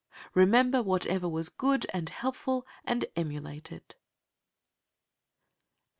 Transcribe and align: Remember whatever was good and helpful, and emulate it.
Remember 0.33 0.81
whatever 0.81 1.29
was 1.29 1.49
good 1.49 1.85
and 1.93 2.09
helpful, 2.09 2.65
and 2.85 3.05
emulate 3.15 3.71
it. 3.71 3.97